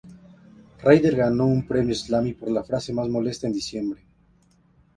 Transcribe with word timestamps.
Ryder 0.79 1.15
ganó 1.15 1.45
un 1.45 1.67
premio 1.67 1.93
Slammy 1.93 2.33
por 2.33 2.49
la 2.49 2.63
frase 2.63 2.91
más 2.91 3.07
molesta 3.07 3.45
en 3.45 3.53
diciembre. 3.53 4.01